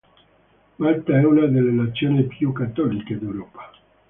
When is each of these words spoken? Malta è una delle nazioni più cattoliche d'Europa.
Malta 0.79 1.13
è 1.15 1.23
una 1.23 1.45
delle 1.45 1.69
nazioni 1.69 2.23
più 2.25 2.51
cattoliche 2.53 3.19
d'Europa. 3.19 3.69